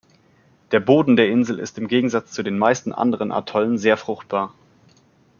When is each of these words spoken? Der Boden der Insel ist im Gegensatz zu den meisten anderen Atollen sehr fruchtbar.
Der 0.71 0.79
Boden 0.79 1.15
der 1.15 1.29
Insel 1.29 1.59
ist 1.59 1.77
im 1.77 1.87
Gegensatz 1.87 2.31
zu 2.31 2.41
den 2.41 2.57
meisten 2.57 2.91
anderen 2.91 3.31
Atollen 3.31 3.77
sehr 3.77 3.97
fruchtbar. 3.97 4.51